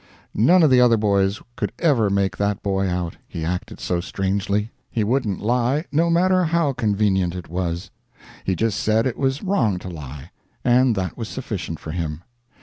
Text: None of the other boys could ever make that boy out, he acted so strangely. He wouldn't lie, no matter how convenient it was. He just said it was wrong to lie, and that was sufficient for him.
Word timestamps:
None 0.33 0.63
of 0.63 0.71
the 0.71 0.81
other 0.81 0.97
boys 0.97 1.41
could 1.55 1.71
ever 1.77 2.09
make 2.09 2.35
that 2.37 2.63
boy 2.63 2.89
out, 2.89 3.17
he 3.27 3.45
acted 3.45 3.79
so 3.79 3.99
strangely. 4.01 4.71
He 4.89 5.03
wouldn't 5.03 5.41
lie, 5.41 5.85
no 5.91 6.09
matter 6.09 6.45
how 6.45 6.73
convenient 6.73 7.35
it 7.35 7.49
was. 7.49 7.91
He 8.43 8.55
just 8.55 8.79
said 8.79 9.05
it 9.05 9.15
was 9.15 9.43
wrong 9.43 9.77
to 9.77 9.89
lie, 9.89 10.31
and 10.65 10.95
that 10.95 11.17
was 11.19 11.29
sufficient 11.29 11.79
for 11.79 11.91
him. 11.91 12.23